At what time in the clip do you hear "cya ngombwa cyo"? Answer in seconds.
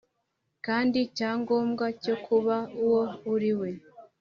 1.17-2.15